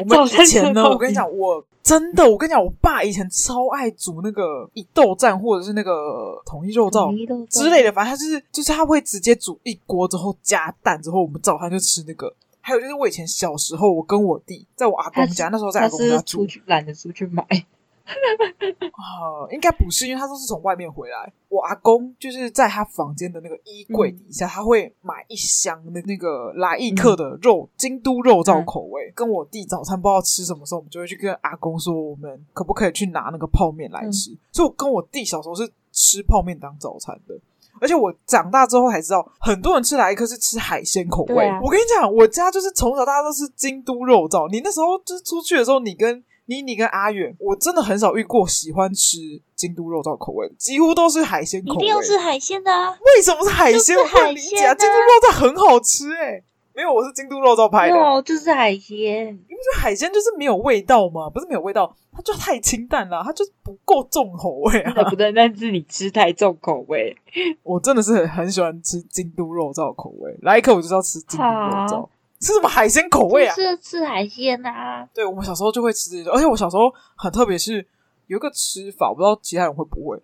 [0.00, 7.10] 我们以前呢，我跟你讲，我真的，我跟你讲，我爸以前超爱煮那个一豆站或者是那个统一肉燥
[7.46, 12.32] 之类的，反正他就是就是他会直接煮一锅之后加蛋之后，我们早餐就吃那个。
[12.60, 17.44] 还有就是我以前小时候，我跟我弟在我阿公家，那时候在阿公家住，懒得出去买。
[18.04, 21.32] 哦、呃，应该不是，因为他都是从外面回来。
[21.48, 29.08] 我阿公就是在他房间的那个衣柜底下，嗯、他会买一箱的那个来义客的肉，嗯、京都肉燥口味。
[29.08, 34.30] 嗯、跟我弟早餐不知道吃什么时候，我们就会去跟阿公说，我们可不可以去拿那个泡面来吃？
[34.30, 37.38] 嗯、所以，我跟我弟小时候是吃泡面当早餐的。
[37.80, 41.48] 而且我长大之后才知道，很多人吃来义客是吃海鲜口味。
[41.48, 44.48] 啊、我跟你讲，我家就是从小大家都是京都肉燥。
[44.50, 49.18] 你那时候就是出去的时候，你跟妮妮跟阿远，我真的很少遇过喜欢吃
[49.54, 51.76] 京都肉燥口味的，几乎都是海鲜口味。
[51.76, 52.90] 一定要是海鲜的啊？
[52.90, 53.96] 为什么是海鲜？
[53.96, 54.74] 我不理解啊！
[54.74, 57.96] 京都肉燥很好吃哎、欸、没有，我是京都肉燥拍的。
[57.96, 59.26] 哦，就是海鲜。
[59.28, 65.04] 因为海鲜就是没有味道嘛，不是没有味道，它就太清淡了，它就不够重口味啊。
[65.08, 67.16] 不对，但是你吃太重口味。
[67.62, 71.50] 我真的是很很喜欢吃京都肉燥口味，来一口我就知道吃京都肉
[71.86, 72.08] 燥。
[72.42, 73.54] 吃什么海鲜口味啊？
[73.54, 75.08] 是吃海鲜啊！
[75.14, 77.86] 对，我们小时候就会吃这种，而且我小时候很特别，是
[78.26, 80.20] 有一个吃法，我不知道其他人会不会。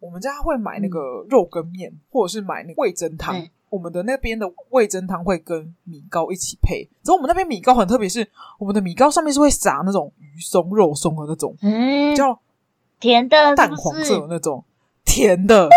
[0.00, 3.36] 我们家会买那个肉羹面，嗯、或者是买那个味噌汤。
[3.36, 6.88] 嗯、我们的那边的味噌汤会跟米糕一起配。
[7.04, 8.26] 然后我们那边米糕很特别，是
[8.58, 12.40] 我们的米糕上面是会撒那种鱼松、肉松的那种，嗯，叫
[12.98, 14.64] 甜的淡黄色的那种
[15.04, 15.66] 甜的。
[15.66, 15.70] 哦、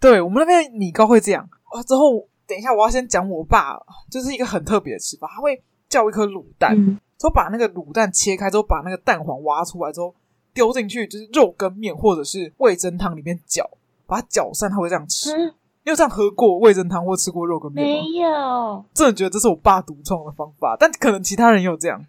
[0.00, 2.26] 对，我们那边米糕会这样啊，之后。
[2.52, 5.26] 等一下，我要先讲我爸，就是一个很特别的吃法。
[5.34, 10.14] 他会叫一颗卤蛋，嗯、之后把那个卤蛋切开，之后把那个蛋黄挖出来，之后
[10.52, 13.66] 丢进去，就是肉羹面或者是味噌汤里面搅，
[14.06, 14.70] 把它搅散。
[14.70, 15.32] 他会这样吃。
[15.34, 15.46] 嗯、
[15.84, 18.02] 你有这样喝过味噌汤或吃过肉羹面吗？
[18.02, 18.84] 没有。
[18.92, 22.04] 真的觉得这是我爸独创的方法，但可能其他人也有这样，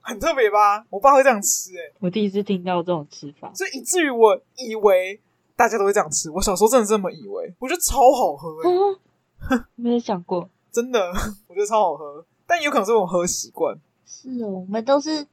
[0.00, 0.86] 很特别吧？
[0.90, 5.20] 我爸会这样吃、欸，诶我第一次听到这种吃法，所以以至于我以为
[5.56, 6.30] 大家都会这样吃。
[6.30, 8.98] 我小时候真的这么以为，我觉得超好喝、欸，诶、嗯
[9.76, 11.00] 没有想过，真的，
[11.48, 13.78] 我觉得超好喝，但有可能是我喝习惯。
[14.06, 15.26] 是哦，我们都是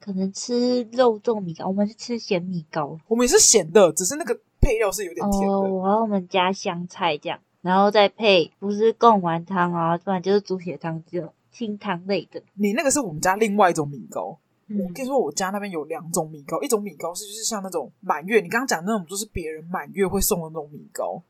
[0.00, 5.52] 可能吃肉粽米糕，我们是吃咸米糕，我们也是咸的，只是那个配料是有点甜的。
[5.52, 12.42] 哦，然后我们加香菜这样，然后再配不是贡丸汤啊，不然就是猪血汤这种清汤类的。
[12.54, 14.38] 你那个是我们家另外一种米糕。
[14.68, 21.22] 嗯、我跟你说，我家那边有两种米糕，一种米糕是就是像那种满月，你刚刚讲那种，就是别人满月会送的那种米糕。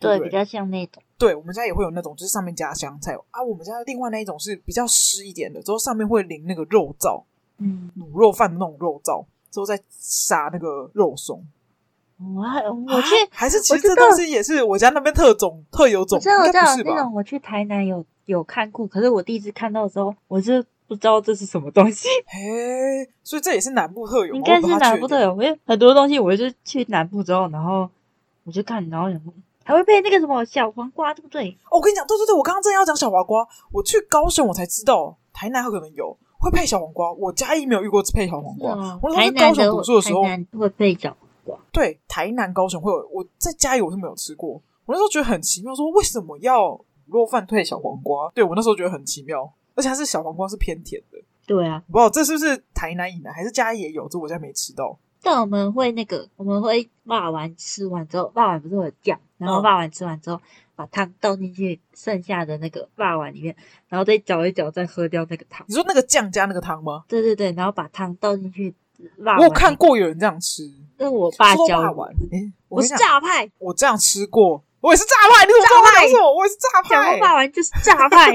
[0.00, 1.02] 对，对，比较像那种。
[1.18, 3.42] 对，我们家也会有那种，就是上面加香菜啊。
[3.42, 7.22] 我们家另外那一种是比较湿一点的，之后上面会淋那个肉燥，
[7.58, 11.44] 嗯，卤肉饭的那种肉燥，之后再撒那个肉松。
[12.18, 12.42] 我
[12.94, 16.94] 我去，还是其实这东西也是我家那边特种特有种，应该不是吧？
[16.94, 22.08] 那种我去台南有有看过，可是我第一次看到的时候，我是不知道这是什么东西。
[22.26, 25.32] 嘿，所以这也是南部特有，应该是南部特有。
[25.32, 27.90] 因为很多东西，我是去南部之后，然后
[28.44, 29.32] 我就看，然后然后。
[29.64, 31.50] 还会配那个什么小黄瓜，对不对？
[31.70, 33.46] 哦，我跟你讲，对对对，我刚刚正要讲小黄瓜。
[33.72, 37.12] 我去高雄，我才知道台南可能有会配小黄瓜。
[37.12, 38.72] 我嘉义没有遇过配小黄瓜。
[38.72, 41.58] 哦、我在高雄读书的时候，台南会配小黄瓜。
[41.72, 43.08] 对，台南、高雄会有。
[43.12, 44.60] 我在嘉义我是没有吃过。
[44.86, 46.70] 我那时候觉得很奇妙，说为什么要
[47.08, 48.30] 卤肉饭配小黄瓜？
[48.34, 49.52] 对，我那时候觉得很奇妙。
[49.76, 51.18] 而且它是小黄瓜，是偏甜的。
[51.46, 54.08] 对啊，不知道这是不是台南以南，还是嘉义也有？
[54.08, 54.98] 这我家没吃到。
[55.30, 60.42] 但我们会那个，我们会霸完吃完之后，霸完不是有酱，然后霸完吃完之后，嗯、
[60.74, 63.54] 把汤倒进去剩下的那个霸碗里面，
[63.88, 65.64] 然后再搅一搅，再喝掉那个汤。
[65.68, 67.04] 你说那个酱加那个汤吗？
[67.06, 68.74] 对对对，然后把汤倒进去。
[69.38, 71.80] 我有看过有人这样吃，那我爸教
[72.68, 72.82] 我。
[72.82, 75.46] 是炸派，我这样吃过，我也是炸派。
[75.46, 76.34] 你怎么知道我讲错？
[76.36, 77.12] 我也是炸派。
[77.12, 78.32] 讲霸完就是炸派。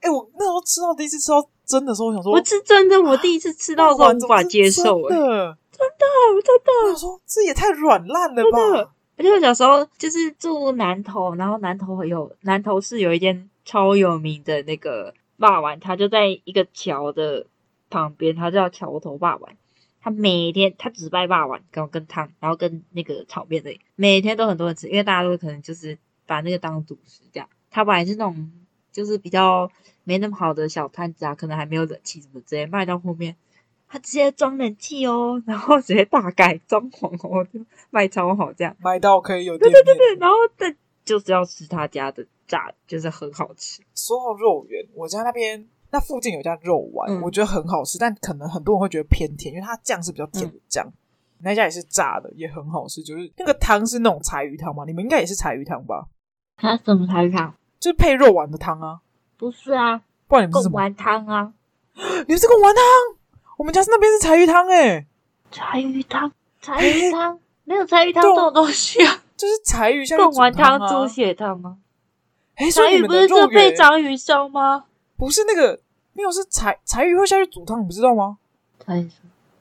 [0.00, 6.04] 哎、欸，我那时候吃到第一次吃到真的时候，我想说，我吃真的，我第一次吃到都无法接受，真的，真的，
[6.44, 6.90] 真的。
[6.90, 8.92] 我说这也太软烂了吧！
[9.16, 17.46] 而且我小时候就是住南头，然后南头有南头市有一间超有名的那个霸王，它就在一个桥的
[17.88, 19.52] 旁边，它叫桥头霸王。
[20.02, 27.48] 他每天他只卖霸王，跟跟汤，然后跟那个炒面的，每天都很多人吃，因为大家都可能就是把那个当主食这样。
[27.70, 28.50] 他本来是那种
[28.90, 29.70] 就是比较。
[30.10, 33.36] 没那么好的小摊子啊，可能还没有冷气什么直接，卖到后面，
[33.86, 43.82] 他直接装冷气哦，然后直接大改装潢哦，就卖超好这样，卖到可以有对对对对，然后但就是要吃他家的炸，就是很好吃。
[43.94, 50.84] 说到肉圆，我家那边那附近有家肉丸，嗯、我觉得很好吃，但可能很多人会觉得偏甜，因为它酱是比较甜的酱。
[50.88, 50.92] 嗯、
[51.42, 54.82] 那家也是炸的，也很好吃，就是那个汤是那种柴鱼汤吗？
[54.84, 56.08] 你们应该也是柴鱼汤吧？
[56.56, 57.54] 它什么柴鱼汤？
[57.78, 59.00] 就是配肉丸的汤啊。
[59.40, 61.50] 不是啊，不然你们是贡丸汤啊？
[62.28, 62.84] 你是贡丸汤？
[63.56, 65.06] 我们家是那边是柴鱼汤哎。
[65.50, 71.78] 柴鱼汤，柴鱼汤没有柴鱼汤这种东西啊，就是柴鱼像贡丸汤、猪血汤吗？
[72.56, 74.84] 哎，柴鱼不是就配章鱼烧吗？
[75.16, 75.80] 不是那个，
[76.12, 78.36] 没有是柴柴鱼会下去煮汤，你不知道吗？
[78.84, 79.10] 柴鱼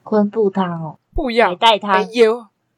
[0.04, 2.26] 昆布汤哦，不一样，海带汤也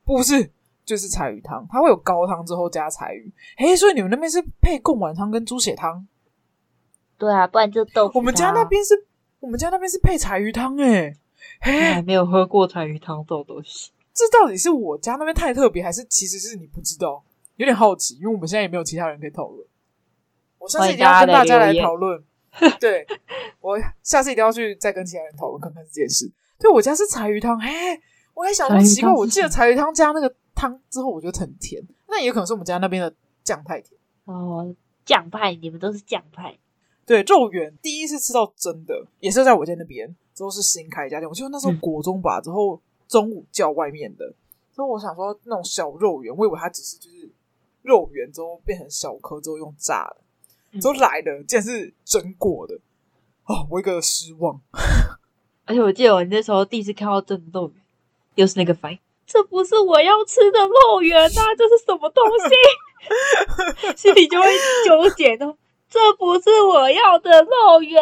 [0.05, 0.51] 不是，
[0.85, 3.33] 就是柴鱼汤，它会有高汤之后加柴鱼。
[3.57, 6.05] 哎，所以你们那边是配贡丸汤跟猪血汤？
[7.21, 8.17] 对啊，不然就豆腐。
[8.17, 9.05] 我们家那边是，
[9.39, 11.15] 我们家那边是配柴鱼汤诶。
[11.59, 13.91] 哎，还没有喝过柴鱼汤这种东西。
[14.11, 17.23] 这到底是我家那边太特别，还是其实是你不知道？
[17.57, 19.63] 有点好奇，因为我们现在也没有其他人可以讨论。
[20.57, 22.23] 我下次一定要跟大家来讨论。
[22.79, 23.05] 对，
[23.59, 26.31] 我下次一定要去再跟其他人讨论看看这件事。
[26.57, 28.01] 对，我家是柴鱼汤，哎，
[28.33, 33.99] 我还想说奇怪，我记得柴鱼汤加那个汤之后，我觉得很甜，那也可能是我们家那边的酱太甜。
[34.25, 36.57] 哦，酱派，你们都是酱派。
[37.05, 41.27] 对，肉圆第一次吃到真的，也是在我家那边，之后是新开一家店。
[41.27, 44.33] 我记得那时候国中吧，之后中午叫外面的。
[44.73, 47.29] 所以我想说那种小肉圆，我以为它只是就是
[47.81, 50.13] 肉圆之后变成小颗之后用炸
[50.71, 52.75] 的，之后来的竟然是蒸过的。
[53.45, 54.61] 哦，我一个失望。
[55.65, 57.83] 而且我记得我那时候第一次看到真的肉圆，
[58.35, 63.97] 又是那个反应，这不是我要吃的肉圆啊，这是什么东西？
[63.97, 64.47] 心里就会
[64.85, 65.57] 纠结的。
[65.91, 68.01] 这不是我要的肉圆，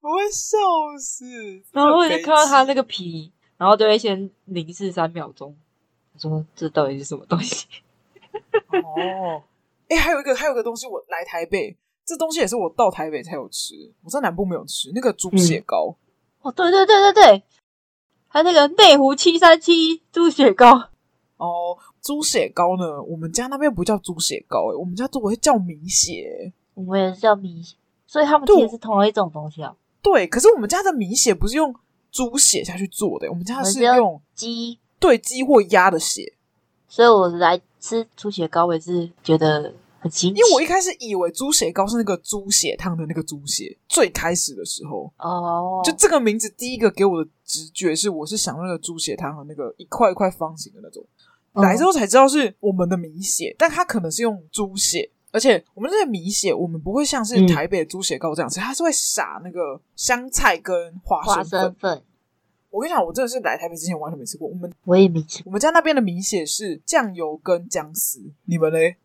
[0.00, 0.56] 我会笑
[0.96, 1.26] 死。
[1.72, 5.56] 然后我就看到他那个皮，然后就会先凝视三秒钟，
[6.16, 7.66] 说这到底是什么东西？
[8.70, 9.42] 哦，
[9.88, 15.96] 哎，还有一个，还有一个东西，我来台北，这东西也是我到台北才有吃，我在南部没有吃那个猪血糕。
[16.42, 17.42] 嗯、哦，对对对对对，
[18.28, 20.90] 还有那个内湖七三七猪血糕。
[21.38, 23.02] 哦，猪血糕呢？
[23.02, 26.52] 我们家那边不叫猪血糕，哎我们家都会叫米血。
[26.86, 29.74] 我们也是叫米血，所以他们其实是同一种东西啊。
[30.02, 31.74] 对，可是我们家的米血不是用
[32.10, 36.32] 猪血下去做的，我们家是用鸡，对，鸡或鸭的血。
[36.88, 40.40] 所以我来吃猪血糕，我也是觉得很新奇。
[40.40, 51.04] 因为我一开始以为猪血糕是那个猪血汤的那个猪血，最开始的时候哦，就这个名字第一个给我的直觉是，我是想那个猪血汤和那个一块一块方形的那种。
[51.52, 55.10] 哦、来之后才知道是我们的米血，但它可能是用猪血。
[55.32, 61.60] 而且我们这个米血，我们不会像是台北的猪血糕这样吃，嗯、它是会撒那个香菜跟花生粉。
[61.60, 62.02] 生粉。
[62.70, 64.46] 我跟你讲，我真的是来台北之前完全没吃过。
[64.46, 65.42] 我们我也没吃。
[65.44, 68.96] 我们家那边的米血是酱油跟姜丝，你们嘞？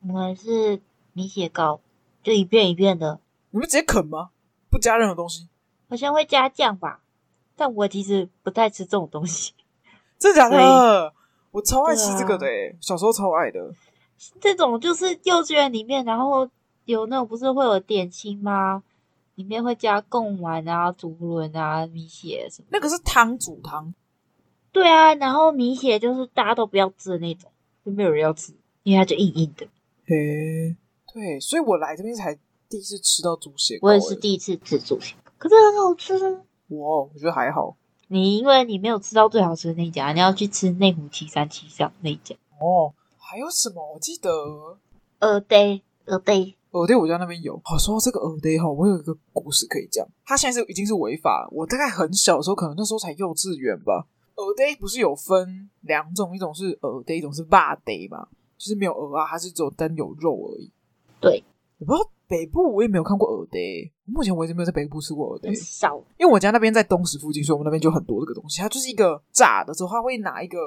[0.00, 0.80] 我们是
[1.12, 1.80] 米血糕，
[2.22, 3.20] 就一片一片的。
[3.50, 4.30] 你们直接啃吗？
[4.70, 5.48] 不加任何东西？
[5.88, 7.02] 好像会加酱吧，
[7.56, 9.52] 但我其实不太吃这种东西。
[10.18, 11.12] 真的假的？
[11.50, 13.74] 我超爱吃这个的，啊、小时候超爱的。
[14.40, 16.48] 这种就是幼稚园里面，然后
[16.84, 18.82] 有那种不是会有点心吗？
[19.36, 22.68] 里面会加贡丸啊、竹轮啊、米血什么。
[22.70, 23.94] 那个是汤煮汤。
[24.70, 27.50] 对啊，然后米血就是大家都不要吃的那种，
[27.84, 28.52] 就没有人要吃，
[28.82, 29.66] 因为它就硬硬的。
[30.06, 30.76] 嘿，
[31.14, 33.88] 对，所以我来这边才第一次吃到猪血糕。
[33.88, 36.34] 我也是第一次吃猪血糕，可是很好吃。
[36.76, 37.76] 哇，我觉得还好。
[38.08, 42.36] 你因为你没有吃到最好吃的那家，你要去吃内湖七三七巷那家。
[42.60, 42.92] 哦。
[43.30, 43.92] 还有什么？
[43.94, 44.28] 我记得，
[45.20, 47.54] 呃，对，呃，对，蚵嗲我家那边有。
[47.62, 50.04] 好，说到这个耳嗲哈，我有一个故事可以讲。
[50.24, 51.48] 它现在是已经是违法了。
[51.52, 54.04] 我大概很小的时候，可能那时候才幼稚园吧。
[54.34, 58.26] 耳嗲不是有分两种，一种是耳嗲，一种是肉嗲嘛，
[58.58, 60.72] 就是没有耳啊，它是只有单有肉而已。
[61.20, 61.44] 对，
[61.78, 65.54] 我不知道北部我也没有看过耳嗲，目前为止没有在北部吃过耳嗲。
[65.54, 68.60] 少，因为我家那边在东石附近，所以我们那边就很多这个东西。
[68.60, 70.58] 它就是一个炸的之后，它会拿一个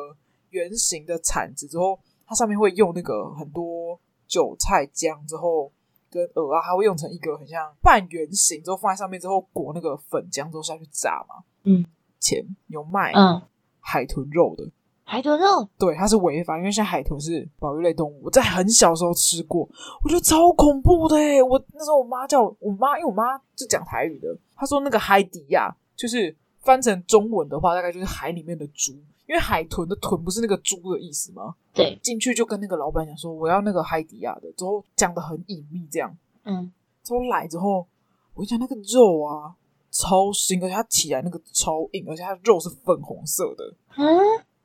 [0.51, 1.99] 圆形的铲子之后。
[2.25, 5.71] 它上面会用那个很多韭菜姜之后
[6.09, 11.43] 跟鹅啊，它会用成一个很像半圆形，之后放在上面之后裹那个粉浆之后下去炸嘛。
[11.63, 11.85] 嗯，
[12.19, 13.41] 前有卖嗯。
[13.85, 14.63] 海豚肉的，
[15.03, 15.67] 海豚肉。
[15.77, 18.21] 对，它是违法，因为现在海豚是保育类动物。
[18.23, 19.67] 我在很小时候吃过，
[20.01, 26.33] 我觉得超恐怖的诶，我那时候我妈叫我，我妈，因为我妈是讲台语的，她说那个海底亚就是
[26.63, 28.93] 翻成中文的话，大概就是海里面的猪。
[29.25, 31.55] 因为海豚的豚不是那个猪的意思吗？
[31.73, 36.15] 对，进去就跟那个老板讲说我要那个海底亚的，之后讲的很隐秘这样。
[36.43, 36.69] 嗯，
[37.03, 37.87] 之后来之后，
[38.33, 39.55] 我讲那个肉啊
[39.91, 43.73] 超腥，而且它起来那个超硬，而且它肉是粉红色的。
[43.95, 44.05] 嗯，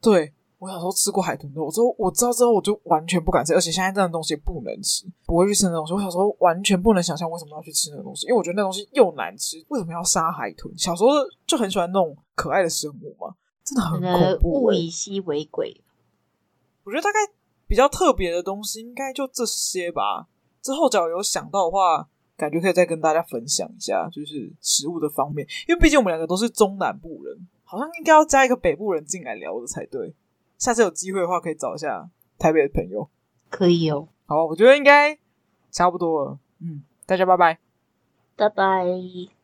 [0.02, 5.92] 对，我小时候吃过海豚肉，之后我知道之后我就完全不敢吃，而且现在这样的东西不能吃，不会去吃那东西。
[5.92, 10.76] 我小时候完全不能想象为什么要去吃那个东西，因为我觉得那东西又难吃，为什么要杀海豚？
[10.76, 11.10] 小时候
[11.46, 13.34] 就很喜欢那种可爱的生物嘛。
[13.64, 15.80] 真的很恐怖，物以稀为贵。
[16.84, 17.18] 我觉得大概
[17.66, 20.26] 比较特别的东西应该就这些吧。
[20.60, 25.46] 之后只要有想到的话，感觉可以再跟大家分享一下，就是食物的方面。
[25.68, 30.14] 因为毕竟我们两个都是中南部人，好像应该要加一个北部人进来聊的才对。
[30.58, 33.08] 下次有机会的话，可以找一下台北的朋友。
[33.48, 34.08] 可以哦。
[34.26, 35.18] 好，我觉得应该
[35.70, 36.38] 差不多了。
[36.60, 37.58] 嗯，大家拜拜，
[38.36, 38.84] 拜拜。